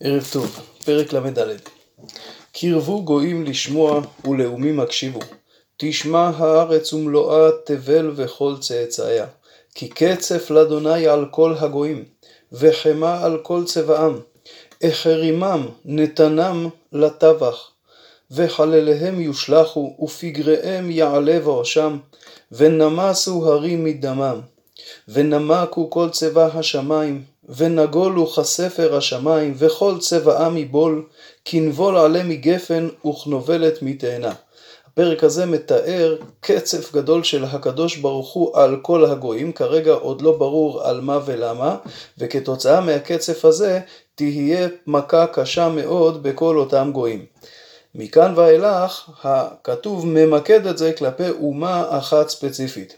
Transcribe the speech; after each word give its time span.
ערב 0.00 0.28
טוב, 0.32 0.60
פרק 0.84 1.12
ל"ד. 1.12 1.38
קרבו 2.52 3.04
גויים 3.04 3.44
לשמוע 3.44 4.00
ולאומים 4.24 4.80
הקשיבו. 4.80 5.20
תשמע 5.76 6.30
הארץ 6.36 6.92
ומלואה 6.92 7.50
תבל 7.64 8.10
וכל 8.16 8.54
צאצאיה. 8.60 9.26
כי 9.74 9.88
קצף 9.88 10.50
לאדוני 10.50 11.06
על 11.06 11.26
כל 11.30 11.54
הגויים 11.58 12.04
וחמה 12.52 13.24
על 13.24 13.38
כל 13.42 13.64
צבאם. 13.64 14.18
החרימם 14.82 15.66
נתנם 15.84 16.68
לטבח 16.92 17.70
וחלליהם 18.30 19.20
יושלכו 19.20 19.96
ופגריהם 20.00 20.90
יעלה 20.90 21.40
בראשם 21.40 21.98
ונמסו 22.52 23.52
הרים 23.52 23.84
מדמם 23.84 24.40
ונמקו 25.08 25.90
כל 25.90 26.10
צבא 26.10 26.48
השמיים 26.54 27.33
ונגולו 27.48 28.26
כספר 28.26 28.96
השמיים 28.96 29.54
וכל 29.58 29.94
צבאם 29.98 30.56
יבול 30.56 31.04
כנבול 31.44 31.96
עלה 31.96 32.22
מגפן 32.22 32.88
וכנובלת 33.06 33.82
מתאנה. 33.82 34.32
הפרק 34.94 35.24
הזה 35.24 35.46
מתאר 35.46 36.16
קצף 36.40 36.92
גדול 36.92 37.22
של 37.22 37.44
הקדוש 37.44 37.96
ברוך 37.96 38.32
הוא 38.32 38.56
על 38.56 38.76
כל 38.82 39.04
הגויים, 39.04 39.52
כרגע 39.52 39.92
עוד 39.92 40.22
לא 40.22 40.32
ברור 40.32 40.82
על 40.82 41.00
מה 41.00 41.18
ולמה, 41.26 41.76
וכתוצאה 42.18 42.80
מהקצף 42.80 43.44
הזה 43.44 43.80
תהיה 44.14 44.68
מכה 44.86 45.26
קשה 45.26 45.68
מאוד 45.68 46.22
בכל 46.22 46.58
אותם 46.58 46.90
גויים. 46.92 47.24
מכאן 47.94 48.32
ואילך 48.36 49.10
הכתוב 49.22 50.06
ממקד 50.06 50.66
את 50.66 50.78
זה 50.78 50.92
כלפי 50.92 51.30
אומה 51.30 51.98
אחת 51.98 52.28
ספציפית. 52.28 52.96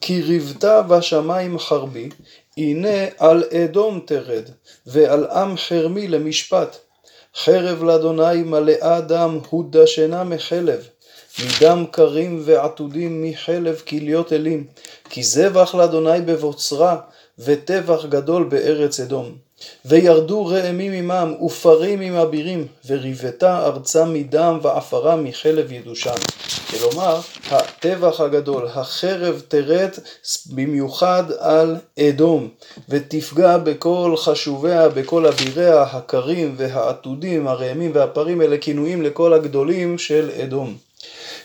כי 0.00 0.22
ריבתה 0.22 0.82
בשמיים 0.82 1.58
חרבי, 1.58 2.08
הנה 2.58 3.06
על 3.18 3.44
אדום 3.64 4.00
תרד, 4.06 4.44
ועל 4.86 5.24
עם 5.24 5.56
חרמי 5.56 6.08
למשפט. 6.08 6.76
חרב 7.36 7.82
לאדוני 7.82 8.42
מלאה 8.42 9.00
דם, 9.00 9.38
הוא 9.50 9.64
דשנה 9.70 10.24
מחלב. 10.24 10.88
מדם 11.44 11.84
קרים 11.90 12.42
ועתודים 12.44 13.22
מחלב 13.22 13.82
כליות 13.88 14.32
אלים. 14.32 14.66
כי 15.10 15.22
זבח 15.22 15.74
לאדוני 15.74 16.20
בבוצרה, 16.20 16.96
וטבח 17.38 18.04
גדול 18.04 18.44
בארץ 18.44 19.00
אדום. 19.00 19.47
וירדו 19.84 20.46
ראמים 20.46 20.92
עמם, 20.92 21.34
ופרים 21.42 22.00
עם 22.00 22.14
אבירים, 22.14 22.66
וריבתה 22.86 23.66
ארצה 23.66 24.04
מדם 24.04 24.58
ועפרה 24.62 25.16
מחלב 25.16 25.72
ידושן. 25.72 26.14
כלומר, 26.70 27.20
הטבח 27.50 28.20
הגדול, 28.20 28.66
החרב 28.74 29.42
תרד 29.48 29.90
במיוחד 30.50 31.24
על 31.38 31.76
אדום, 32.00 32.48
ותפגע 32.88 33.58
בכל 33.58 34.14
חשוביה, 34.16 34.88
בכל 34.88 35.26
אביריה, 35.26 35.82
הקרים 35.82 36.54
והעתודים, 36.58 37.48
הראמים 37.48 37.90
והפרים, 37.94 38.42
אלה 38.42 38.58
כינויים 38.58 39.02
לכל 39.02 39.32
הגדולים 39.32 39.98
של 39.98 40.30
אדום. 40.42 40.76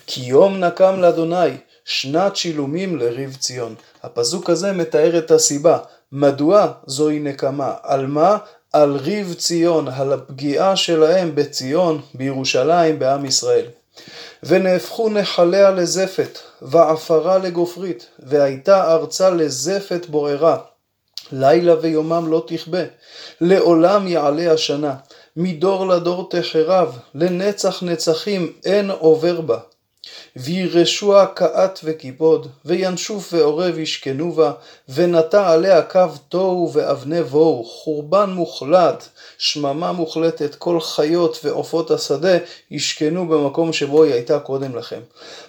כי 0.07 0.21
יום 0.21 0.63
נקם 0.63 0.99
לאדוני, 0.99 1.49
שנת 1.85 2.35
שילומים 2.35 2.97
לריב 2.97 3.35
ציון. 3.39 3.75
הפסוק 4.03 4.49
הזה 4.49 4.71
מתאר 4.71 5.17
את 5.17 5.31
הסיבה. 5.31 5.77
מדוע 6.15 6.71
זוהי 6.85 7.19
נקמה? 7.19 7.73
על 7.83 8.07
מה? 8.07 8.37
על 8.73 8.95
ריב 8.95 9.33
ציון, 9.33 9.87
על 9.87 10.13
הפגיעה 10.13 10.75
שלהם 10.75 11.35
בציון, 11.35 12.01
בירושלים, 12.13 12.99
בעם 12.99 13.25
ישראל. 13.25 13.65
ונהפכו 14.43 15.09
נחליה 15.09 15.71
לזפת, 15.71 16.39
ועפרה 16.61 17.37
לגופרית, 17.37 18.07
והייתה 18.19 18.93
ארצה 18.93 19.29
לזפת 19.29 20.05
בוערה. 20.09 20.57
לילה 21.31 21.75
ויומם 21.81 22.31
לא 22.31 22.43
תכבה, 22.47 22.83
לעולם 23.41 24.07
יעלה 24.07 24.51
השנה, 24.51 24.95
מדור 25.37 25.87
לדור 25.87 26.29
תחרב, 26.29 26.97
לנצח 27.15 27.83
נצחים 27.83 28.53
אין 28.65 28.91
עובר 28.91 29.41
בה. 29.41 29.57
וירשוה 30.35 31.25
קאת 31.25 31.79
וקיפוד, 31.83 32.47
וינשוף 32.65 33.33
ועורב 33.33 33.79
ישכנו 33.79 34.31
בה, 34.31 34.51
ונטע 34.89 35.51
עליה 35.51 35.81
קו 35.81 36.05
תוהו 36.29 36.71
ואבני 36.73 37.23
בור, 37.23 37.65
חורבן 37.69 38.29
מוחלט, 38.29 39.07
שממה 39.37 39.91
מוחלטת, 39.91 40.55
כל 40.55 40.79
חיות 40.81 41.39
ועופות 41.43 41.91
השדה 41.91 42.37
ישכנו 42.71 43.27
במקום 43.27 43.73
שבו 43.73 44.03
היא 44.03 44.13
הייתה 44.13 44.39
קודם 44.39 44.75
לכם. 44.75 44.99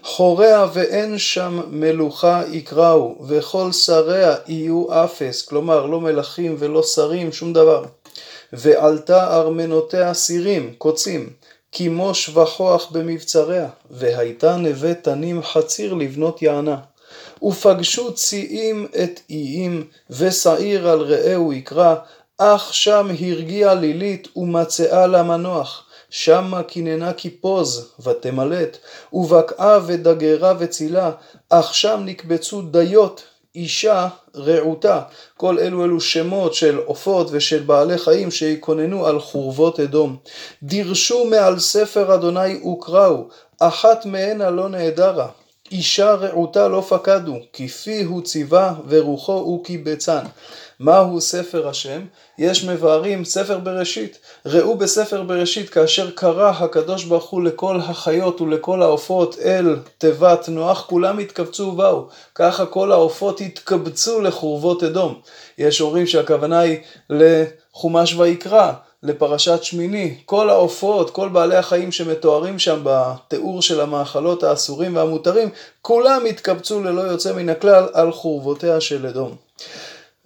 חוריה 0.03 0.67
ואין 0.73 1.19
שם 1.19 1.61
מלוכה 1.71 2.43
יקראו, 2.51 3.17
וכל 3.27 3.73
שריה 3.73 4.35
יהיו 4.47 5.05
אפס, 5.05 5.43
כלומר 5.43 5.87
לא 5.87 6.01
מלכים 6.01 6.57
ולא 6.59 6.83
שרים, 6.83 7.33
שום 7.33 7.53
דבר. 7.53 7.85
ועלתה 8.53 9.37
ארמנותיה 9.37 10.15
סירים, 10.15 10.75
קוצים, 10.79 11.31
כימוש 11.75 12.29
וכוח 12.29 12.91
במבצריה, 12.91 13.69
והייתה 13.91 14.57
נווה 14.57 14.95
תנים 14.95 15.43
חציר 15.43 15.95
לבנות 15.95 16.43
יענה. 16.43 16.77
ופגשו 17.43 18.15
ציים 18.15 18.87
את 19.03 19.21
איים, 19.31 19.87
ושעיר 20.11 20.89
על 20.89 21.01
רעהו 21.01 21.53
יקרא, 21.53 21.95
אך 22.39 22.75
שם 22.75 23.09
הרגיעה 23.21 23.75
לילית 23.75 24.29
ומצאה 24.37 25.07
לה 25.07 25.23
מנוח. 25.23 25.85
שמה 26.11 26.63
קיננה 26.63 27.13
כיפוז 27.13 27.93
ותמלט, 28.05 28.77
ובקעה 29.13 29.79
ודגרה 29.87 30.55
וצילה, 30.59 31.11
אך 31.49 31.75
שם 31.75 32.01
נקבצו 32.05 32.63
דיות 32.63 33.23
אישה 33.55 34.09
רעותה. 34.37 35.01
כל 35.37 35.59
אלו 35.59 35.85
אלו 35.85 36.01
שמות 36.01 36.55
של 36.55 36.79
עופות 36.79 37.29
ושל 37.31 37.63
בעלי 37.63 37.99
חיים 37.99 38.31
שיקוננו 38.31 39.07
על 39.07 39.21
חורבות 39.21 39.81
אדום. 39.81 40.17
דירשו 40.63 41.25
מעל 41.25 41.59
ספר 41.59 42.15
אדוני 42.15 42.55
וקראו, 42.57 43.29
אחת 43.61 44.07
מהנה 44.07 44.51
לא 44.51 44.69
נעדרה. 44.69 45.29
אישה 45.73 46.15
רעותה 46.15 46.69
לא 46.69 46.81
פקדו, 46.81 47.37
כי 47.53 47.69
פי 47.69 48.03
הוא 48.03 48.23
ציווה 48.23 48.75
ורוחו 48.89 49.33
הוא 49.33 49.65
קיבצן. 49.65 50.25
מהו 50.85 51.21
ספר 51.21 51.69
השם? 51.69 52.01
יש 52.39 52.65
מבארים 52.65 53.25
ספר 53.25 53.59
בראשית. 53.59 54.19
ראו 54.47 54.77
בספר 54.77 55.23
בראשית 55.23 55.71
כאשר 55.71 56.11
קרא 56.11 56.51
הקדוש 56.51 57.05
ברוך 57.05 57.31
הוא 57.31 57.43
לכל 57.43 57.81
החיות 57.81 58.41
ולכל 58.41 58.83
העופות 58.83 59.39
אל 59.39 59.77
תיבת 59.99 60.49
נוח, 60.49 60.85
כולם 60.87 61.19
התקבצו 61.19 61.63
ובאו. 61.63 62.07
ככה 62.35 62.67
כל 62.67 62.93
העופות 62.93 63.41
התקבצו 63.41 64.21
לחורבות 64.21 64.83
אדום. 64.83 65.21
יש 65.59 65.81
אומרים 65.81 66.07
שהכוונה 66.07 66.59
היא 66.59 66.79
לחומש 67.11 68.15
ויקרא. 68.15 68.73
לפרשת 69.03 69.63
שמיני, 69.63 70.17
כל 70.25 70.51
העופות, 70.51 71.11
כל 71.11 71.29
בעלי 71.29 71.57
החיים 71.57 71.93
שמתוארים 71.93 72.59
שם 72.59 72.81
בתיאור 72.83 73.63
של 73.63 73.81
המאכלות 73.81 74.43
האסורים 74.43 74.97
והמותרים, 74.97 75.49
כולם 75.83 76.25
התקבצו 76.29 76.83
ללא 76.83 77.01
יוצא 77.01 77.33
מן 77.33 77.49
הכלל 77.49 77.89
על 77.93 78.13
חורבותיה 78.13 78.81
של 78.81 79.07
אדום. 79.07 79.37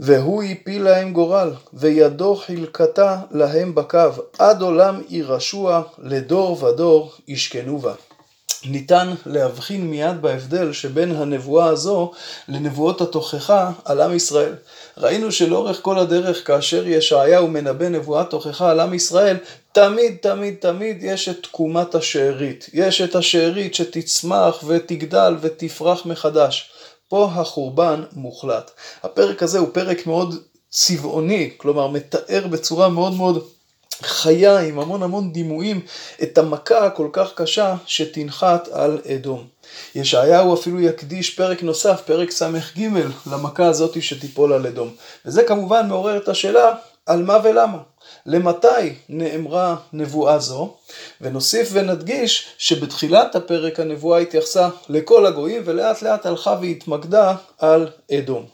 והוא 0.00 0.42
הפיל 0.42 0.82
להם 0.82 1.12
גורל, 1.12 1.52
וידו 1.72 2.36
חלקתה 2.36 3.20
להם 3.30 3.74
בקו, 3.74 3.98
עד 4.38 4.62
עולם 4.62 5.02
ירשוע, 5.08 5.82
לדור 5.98 6.64
ודור 6.64 7.12
ישכנו 7.28 7.78
בה. 7.78 7.94
ניתן 8.64 9.14
להבחין 9.26 9.86
מיד 9.90 10.22
בהבדל 10.22 10.72
שבין 10.72 11.16
הנבואה 11.16 11.66
הזו 11.66 12.12
לנבואות 12.48 13.00
התוכחה 13.00 13.70
על 13.84 14.00
עם 14.00 14.14
ישראל. 14.14 14.54
ראינו 14.98 15.32
שלאורך 15.32 15.78
כל 15.82 15.98
הדרך 15.98 16.46
כאשר 16.46 16.86
ישעיהו 16.86 17.48
מנבא 17.48 17.88
נבואת 17.88 18.30
תוכחה 18.30 18.70
על 18.70 18.80
עם 18.80 18.94
ישראל, 18.94 19.36
תמיד 19.72 20.16
תמיד 20.20 20.54
תמיד 20.60 20.98
יש 21.02 21.28
את 21.28 21.42
תקומת 21.42 21.94
השארית. 21.94 22.70
יש 22.72 23.00
את 23.00 23.16
השארית 23.16 23.74
שתצמח 23.74 24.64
ותגדל 24.66 25.36
ותפרח 25.40 26.06
מחדש. 26.06 26.70
פה 27.08 27.30
החורבן 27.34 28.02
מוחלט. 28.12 28.70
הפרק 29.02 29.42
הזה 29.42 29.58
הוא 29.58 29.68
פרק 29.72 30.06
מאוד 30.06 30.34
צבעוני, 30.70 31.50
כלומר 31.56 31.88
מתאר 31.88 32.46
בצורה 32.46 32.88
מאוד 32.88 33.12
מאוד 33.12 33.48
חיה 34.02 34.58
עם 34.58 34.78
המון 34.78 35.02
המון 35.02 35.32
דימויים 35.32 35.80
את 36.22 36.38
המכה 36.38 36.86
הכל 36.86 37.08
כך 37.12 37.34
קשה 37.34 37.74
שתנחת 37.86 38.68
על 38.68 39.00
אדום. 39.14 39.46
ישעיהו 39.94 40.54
אפילו 40.54 40.80
יקדיש 40.80 41.34
פרק 41.34 41.62
נוסף, 41.62 42.02
פרק 42.06 42.30
ס"ג, 42.30 42.88
למכה 43.30 43.66
הזאת 43.66 44.02
שתיפול 44.02 44.52
על 44.52 44.66
אדום. 44.66 44.94
וזה 45.26 45.42
כמובן 45.42 45.88
מעורר 45.88 46.16
את 46.16 46.28
השאלה 46.28 46.74
על 47.08 47.22
מה 47.22 47.38
ולמה. 47.44 47.78
למתי 48.26 48.94
נאמרה 49.08 49.76
נבואה 49.92 50.38
זו? 50.38 50.74
ונוסיף 51.20 51.68
ונדגיש 51.72 52.46
שבתחילת 52.58 53.34
הפרק 53.34 53.80
הנבואה 53.80 54.18
התייחסה 54.18 54.68
לכל 54.88 55.26
הגויים 55.26 55.62
ולאט 55.64 56.02
לאט 56.02 56.26
הלכה 56.26 56.56
והתמקדה 56.60 57.34
על 57.58 57.88
אדום. 58.12 58.46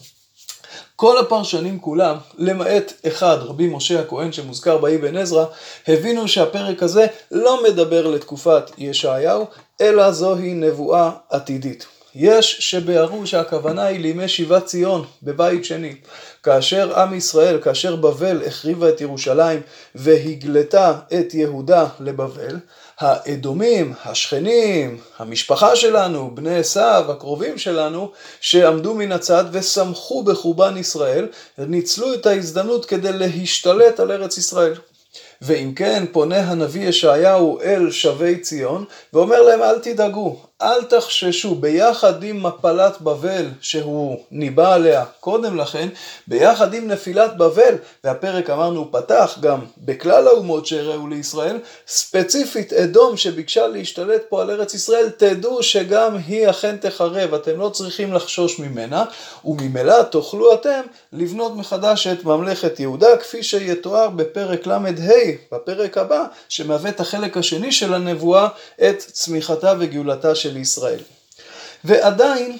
כל 0.96 1.18
הפרשנים 1.18 1.80
כולם, 1.80 2.16
למעט 2.38 2.92
אחד, 3.06 3.36
רבי 3.40 3.66
משה 3.66 4.00
הכהן 4.00 4.32
שמוזכר 4.32 4.78
באבן 4.78 5.16
עזרא, 5.16 5.44
הבינו 5.88 6.28
שהפרק 6.28 6.82
הזה 6.82 7.06
לא 7.30 7.62
מדבר 7.64 8.06
לתקופת 8.06 8.70
ישעיהו, 8.78 9.46
אלא 9.80 10.10
זוהי 10.10 10.54
נבואה 10.54 11.10
עתידית. 11.30 11.86
יש 12.14 12.56
שביארו 12.60 13.26
שהכוונה 13.26 13.84
היא 13.84 14.00
לימי 14.00 14.28
שיבת 14.28 14.64
ציון 14.64 15.04
בבית 15.22 15.64
שני. 15.64 15.94
כאשר 16.42 16.98
עם 16.98 17.14
ישראל, 17.14 17.60
כאשר 17.60 17.96
בבל 17.96 18.42
החריבה 18.46 18.88
את 18.88 19.00
ירושלים 19.00 19.60
והגלתה 19.94 20.92
את 21.20 21.34
יהודה 21.34 21.86
לבבל, 22.00 22.56
האדומים, 22.98 23.94
השכנים, 24.04 24.98
המשפחה 25.18 25.76
שלנו, 25.76 26.30
בני 26.34 26.56
עשיו, 26.56 27.04
הקרובים 27.08 27.58
שלנו, 27.58 28.10
שעמדו 28.40 28.94
מן 28.94 29.12
הצד 29.12 29.44
ושמחו 29.52 30.22
בחורבן 30.22 30.76
ישראל, 30.76 31.28
ניצלו 31.58 32.14
את 32.14 32.26
ההזדמנות 32.26 32.84
כדי 32.84 33.12
להשתלט 33.12 34.00
על 34.00 34.12
ארץ 34.12 34.38
ישראל. 34.38 34.74
ואם 35.42 35.72
כן, 35.76 36.04
פונה 36.12 36.38
הנביא 36.38 36.88
ישעיהו 36.88 37.60
אל 37.60 37.90
שבי 37.90 38.36
ציון, 38.36 38.84
ואומר 39.12 39.42
להם 39.42 39.62
אל 39.62 39.78
תדאגו, 39.78 40.42
אל 40.64 40.84
תחששו, 40.84 41.54
ביחד 41.54 42.22
עם 42.22 42.42
מפלת 42.42 43.00
בבל 43.00 43.46
שהוא 43.60 44.18
ניבא 44.30 44.74
עליה 44.74 45.04
קודם 45.20 45.56
לכן, 45.56 45.88
ביחד 46.26 46.74
עם 46.74 46.88
נפילת 46.88 47.36
בבל, 47.36 47.74
והפרק 48.04 48.50
אמרנו 48.50 48.92
פתח 48.92 49.38
גם 49.40 49.58
בכלל 49.78 50.28
האומות 50.28 50.66
שהראו 50.66 51.08
לישראל, 51.08 51.58
ספציפית 51.86 52.72
אדום 52.72 53.16
שביקשה 53.16 53.66
להשתלט 53.66 54.22
פה 54.28 54.42
על 54.42 54.50
ארץ 54.50 54.74
ישראל, 54.74 55.08
תדעו 55.16 55.62
שגם 55.62 56.16
היא 56.26 56.50
אכן 56.50 56.76
תחרב, 56.76 57.34
אתם 57.34 57.60
לא 57.60 57.68
צריכים 57.68 58.12
לחשוש 58.12 58.58
ממנה, 58.58 59.04
וממילא 59.44 60.02
תוכלו 60.02 60.54
אתם 60.54 60.80
לבנות 61.12 61.56
מחדש 61.56 62.06
את 62.06 62.24
ממלכת 62.24 62.80
יהודה, 62.80 63.16
כפי 63.16 63.42
שיתואר 63.42 64.08
בפרק 64.08 64.66
ל"ה, 64.66 64.78
בפרק 65.52 65.98
הבא, 65.98 66.24
שמהווה 66.48 66.90
את 66.90 67.00
החלק 67.00 67.36
השני 67.36 67.72
של 67.72 67.94
הנבואה, 67.94 68.48
את 68.88 68.98
צמיחתה 68.98 69.74
וגאולתה 69.78 70.34
של 70.34 70.53
ישראל. 70.56 71.00
ועדיין 71.84 72.58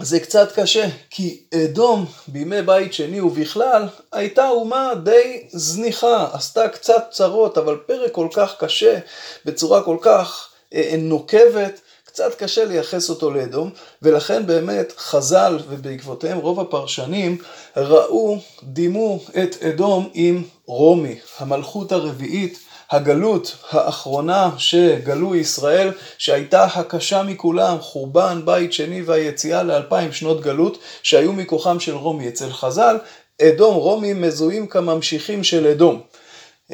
זה 0.00 0.20
קצת 0.20 0.52
קשה, 0.52 0.88
כי 1.10 1.42
אדום 1.54 2.06
בימי 2.28 2.62
בית 2.62 2.92
שני 2.92 3.20
ובכלל 3.20 3.88
הייתה 4.12 4.48
אומה 4.48 4.92
די 5.02 5.42
זניחה, 5.52 6.28
עשתה 6.32 6.68
קצת 6.68 7.04
צרות, 7.10 7.58
אבל 7.58 7.78
פרק 7.86 8.12
כל 8.12 8.28
כך 8.32 8.54
קשה, 8.58 8.98
בצורה 9.44 9.82
כל 9.82 9.96
כך 10.00 10.48
אה, 10.74 10.94
נוקבת, 10.98 11.80
קצת 12.04 12.34
קשה 12.34 12.64
לייחס 12.64 13.10
אותו 13.10 13.30
לאדום, 13.30 13.70
ולכן 14.02 14.46
באמת 14.46 14.92
חז"ל 14.96 15.58
ובעקבותיהם 15.68 16.38
רוב 16.38 16.60
הפרשנים 16.60 17.38
ראו, 17.76 18.38
דימו 18.62 19.20
את 19.42 19.62
אדום 19.62 20.10
עם 20.14 20.42
רומי, 20.70 21.14
המלכות 21.38 21.92
הרביעית 21.92 22.58
הגלות 22.90 23.56
האחרונה 23.70 24.50
שגלו 24.58 25.34
ישראל, 25.34 25.92
שהייתה 26.18 26.64
הקשה 26.64 27.22
מכולם, 27.22 27.80
חורבן 27.80 28.42
בית 28.44 28.72
שני 28.72 29.02
והיציאה 29.02 29.62
לאלפיים 29.62 30.12
שנות 30.12 30.40
גלות, 30.40 30.78
שהיו 31.02 31.32
מכוחם 31.32 31.80
של 31.80 31.94
רומי. 31.94 32.28
אצל 32.28 32.52
חז"ל, 32.52 32.96
אדום 33.42 33.74
רומי 33.74 34.12
מזוהים 34.12 34.66
כממשיכים 34.66 35.44
של 35.44 35.66
אדום. 35.66 36.00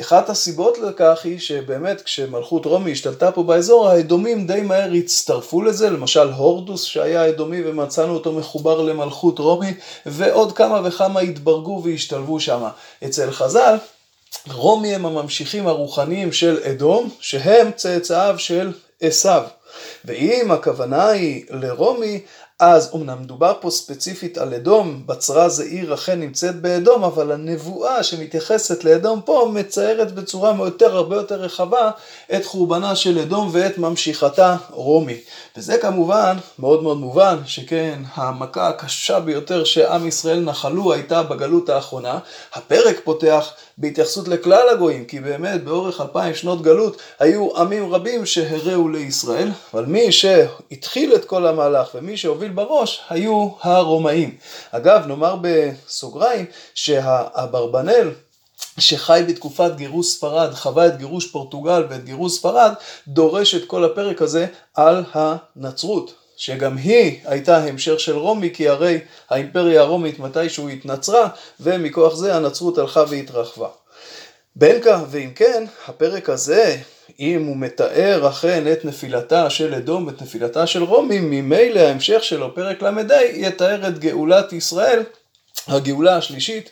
אחת 0.01 0.29
הסיבות 0.31 0.79
לכך 0.79 1.21
היא 1.25 1.39
שבאמת 1.39 2.03
כשמלכות 2.03 2.67
רומי 2.67 2.93
השתלטה 2.93 3.33
פה 3.33 3.43
באזור, 3.43 3.89
האדומים 3.89 4.47
די 4.47 4.61
מהר 4.63 4.93
הצטרפו 4.93 5.63
לזה, 5.63 5.91
למשל 5.91 6.29
הורדוס 6.29 6.85
שהיה 6.85 7.29
אדומי 7.29 7.61
ומצאנו 7.65 8.15
אותו 8.15 8.33
מחובר 8.33 8.83
למלכות 8.83 9.39
רומי, 9.39 9.75
ועוד 10.07 10.53
כמה 10.53 10.81
וכמה 10.85 11.21
התברגו 11.21 11.83
והשתלבו 11.85 12.41
שם. 12.41 12.63
אצל 13.05 13.31
חז"ל, 13.31 13.77
רומי 14.53 14.95
הם 14.95 15.07
הממשיכים 15.07 15.67
הרוחניים 15.67 16.33
של 16.33 16.59
אדום, 16.71 17.11
שהם 17.21 17.71
צאצאיו 17.77 18.35
של 18.39 18.73
עשיו. 19.01 19.43
ואם 20.05 20.51
הכוונה 20.51 21.09
היא 21.09 21.45
לרומי, 21.51 22.21
אז 22.61 22.91
אמנם 22.95 23.23
מדובר 23.23 23.53
פה 23.61 23.71
ספציפית 23.71 24.39
על 24.39 24.55
אדום, 24.55 25.03
בצרה 25.07 25.49
זה 25.49 25.65
עיר 25.65 25.95
אכן 25.95 26.21
נמצאת 26.21 26.61
באדום, 26.61 27.05
אבל 27.05 27.33
הנבואה 27.33 28.03
שמתייחסת 28.03 28.85
לאדום 28.85 29.21
פה 29.25 29.51
מציירת 29.55 30.15
בצורה 30.15 30.55
יותר, 30.59 30.97
הרבה 30.97 31.17
יותר 31.17 31.35
רחבה 31.35 31.91
את 32.35 32.45
חורבנה 32.45 32.97
של 32.97 33.19
אדום 33.19 33.49
ואת 33.53 33.79
ממשיכתה 33.79 34.57
רומי. 34.71 35.17
וזה 35.57 35.79
כמובן 35.79 36.37
מאוד 36.59 36.83
מאוד 36.83 36.97
מובן 36.99 37.39
שכן 37.47 38.03
המכה 38.15 38.69
הקשה 38.69 39.21
ביותר 39.21 39.65
שעם 39.65 40.09
ישראל 40.09 40.41
נחלו 40.41 40.93
הייתה 40.93 41.23
בגלות 41.23 41.69
האחרונה. 41.69 42.19
הפרק 42.55 43.01
פותח 43.05 43.53
בהתייחסות 43.79 44.29
לכלל 44.29 44.69
הגויים, 44.69 45.05
כי 45.05 45.21
באמת 45.21 45.65
באורך 45.65 46.01
אלפיים 46.01 46.35
שנות 46.35 46.63
גלות 46.63 46.97
היו 47.19 47.57
עמים 47.57 47.95
רבים 47.95 48.27
שהרעו 48.27 48.89
לישראל, 48.89 49.49
אבל 49.75 49.85
מי 49.85 50.13
שהתחיל 50.13 51.15
את 51.15 51.25
כל 51.25 51.47
המהלך 51.47 51.89
ומי 51.95 52.17
שהוביל 52.17 52.51
בראש 52.51 53.01
היו 53.11 53.49
הרומאים. 53.61 54.37
אגב, 54.71 55.07
נאמר 55.07 55.37
בסוגריים 55.41 56.47
שהאברבנאל 56.75 58.11
שחי 58.79 59.23
בתקופת 59.29 59.71
גירוש 59.77 60.07
ספרד, 60.07 60.55
חווה 60.55 60.87
את 60.87 60.97
גירוש 60.97 61.27
פורטוגל 61.27 61.85
ואת 61.91 62.05
גירוש 62.05 62.33
ספרד, 62.33 62.73
דורש 63.09 63.55
את 63.55 63.65
כל 63.65 63.85
הפרק 63.85 64.23
הזה 64.23 64.47
על 64.75 65.05
הנצרות. 65.13 66.26
שגם 66.37 66.77
היא 66.77 67.19
הייתה 67.25 67.57
המשך 67.57 68.01
של 68.01 68.17
רומי, 68.17 68.51
כי 68.55 68.69
הרי 68.69 68.99
האימפריה 69.31 69.81
הרומית 69.81 70.19
מתישהו 70.19 70.69
התנצרה, 70.69 71.29
ומכוח 71.61 72.15
זה 72.15 72.37
הנצרות 72.37 72.79
הלכה 72.79 73.05
והתרחבה. 73.09 73.69
בין 74.57 74.81
כך 74.85 75.01
ואם 75.11 75.31
כן, 75.35 75.65
הפרק 75.89 76.29
הזה, 76.31 76.77
אם 77.21 77.45
הוא 77.47 77.57
מתאר 77.57 78.29
אכן 78.29 78.73
את 78.73 78.85
נפילתה 78.85 79.51
של 79.51 79.75
אדום, 79.75 80.09
את 80.09 80.23
נפילתה 80.23 80.67
של 80.67 80.83
רומי, 80.83 81.19
ממילא 81.21 81.81
ההמשך 81.81 82.25
שלו, 82.25 82.55
פרק 82.55 82.83
ל"ה, 82.83 83.23
יתאר 83.33 83.89
את 83.89 83.99
גאולת 83.99 84.53
ישראל, 84.53 85.03
הגאולה 85.69 86.17
השלישית, 86.17 86.71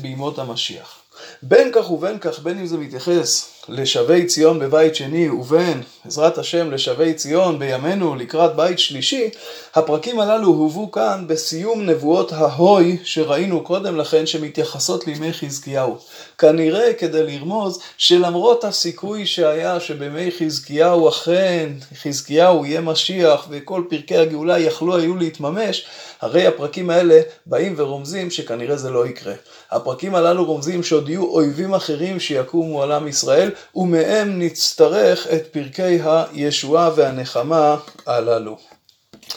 בימות 0.00 0.38
המשיח. 0.38 0.98
בין 1.42 1.70
כך 1.72 1.90
ובין 1.90 2.18
כך, 2.18 2.38
בין 2.38 2.58
אם 2.58 2.66
זה 2.66 2.76
מתייחס 2.76 3.53
לשבי 3.68 4.24
ציון 4.24 4.58
בבית 4.58 4.94
שני 4.94 5.28
ובין, 5.28 5.82
בעזרת 6.04 6.38
השם, 6.38 6.70
לשבי 6.70 7.14
ציון 7.14 7.58
בימינו 7.58 8.14
לקראת 8.14 8.56
בית 8.56 8.78
שלישי, 8.78 9.30
הפרקים 9.74 10.20
הללו 10.20 10.48
הובאו 10.48 10.90
כאן 10.90 11.24
בסיום 11.26 11.82
נבואות 11.86 12.32
ההוי 12.32 12.96
שראינו 13.04 13.64
קודם 13.64 13.96
לכן 13.96 14.26
שמתייחסות 14.26 15.06
לימי 15.06 15.32
חזקיהו. 15.32 15.96
כנראה 16.38 16.92
כדי 16.92 17.22
לרמוז 17.22 17.78
שלמרות 17.98 18.64
הסיכוי 18.64 19.26
שהיה 19.26 19.80
שבימי 19.80 20.30
חזקיהו 20.38 21.08
אכן 21.08 21.72
חזקיהו 22.02 22.66
יהיה 22.66 22.80
משיח 22.80 23.46
וכל 23.50 23.82
פרקי 23.90 24.16
הגאולה 24.16 24.58
יכלו 24.58 24.96
היו 24.96 25.16
להתממש, 25.16 25.86
הרי 26.20 26.46
הפרקים 26.46 26.90
האלה 26.90 27.20
באים 27.46 27.74
ורומזים 27.76 28.30
שכנראה 28.30 28.76
זה 28.76 28.90
לא 28.90 29.06
יקרה. 29.06 29.34
הפרקים 29.70 30.14
הללו 30.14 30.44
רומזים 30.44 30.82
שעוד 30.82 31.08
יהיו 31.08 31.24
אויבים 31.24 31.74
אחרים 31.74 32.20
שיקומו 32.20 32.82
על 32.82 32.92
עם 32.92 33.08
ישראל, 33.08 33.50
ומהם 33.74 34.38
נצטרך 34.38 35.26
את 35.26 35.46
פרקי 35.52 35.98
הישועה 36.02 36.90
והנחמה 36.96 37.76
הללו. 38.06 38.56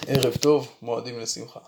ערב 0.07 0.35
טוב, 0.35 0.71
מועדים 0.81 1.19
לשמחה. 1.19 1.59